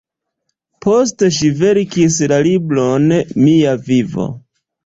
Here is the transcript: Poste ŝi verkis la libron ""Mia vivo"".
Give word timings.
Poste 0.85 1.29
ŝi 1.35 1.51
verkis 1.59 2.17
la 2.33 2.41
libron 2.49 3.07
""Mia 3.45 3.79
vivo"". 3.91 4.31